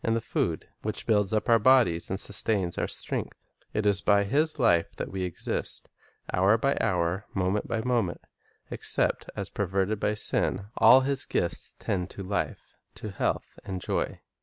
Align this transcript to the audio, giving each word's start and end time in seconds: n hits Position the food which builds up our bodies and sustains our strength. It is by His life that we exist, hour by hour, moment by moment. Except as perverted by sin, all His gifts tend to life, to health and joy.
n 0.03 0.13
hits 0.13 0.25
Position 0.25 0.25
the 0.25 0.33
food 0.51 0.69
which 0.81 1.05
builds 1.05 1.31
up 1.31 1.47
our 1.47 1.59
bodies 1.59 2.09
and 2.09 2.19
sustains 2.19 2.75
our 2.79 2.87
strength. 2.87 3.37
It 3.71 3.85
is 3.85 4.01
by 4.01 4.23
His 4.23 4.57
life 4.57 4.95
that 4.95 5.11
we 5.11 5.21
exist, 5.21 5.89
hour 6.33 6.57
by 6.57 6.75
hour, 6.81 7.27
moment 7.35 7.67
by 7.67 7.83
moment. 7.85 8.21
Except 8.71 9.29
as 9.35 9.51
perverted 9.51 9.99
by 9.99 10.15
sin, 10.15 10.65
all 10.75 11.01
His 11.01 11.25
gifts 11.25 11.75
tend 11.77 12.09
to 12.09 12.23
life, 12.23 12.79
to 12.95 13.11
health 13.11 13.59
and 13.63 13.79
joy. 13.79 14.21